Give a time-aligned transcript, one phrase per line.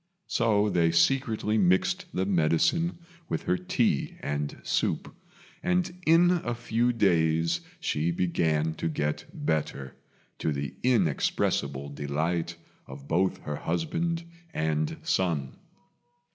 [0.25, 2.97] So they secretly mixed the medicine
[3.29, 5.13] with her tea and soup,
[5.61, 9.95] and in a few days she began to get better,
[10.39, 12.55] to the inexpressible delight
[12.87, 14.23] of both her husband
[14.55, 15.53] and son.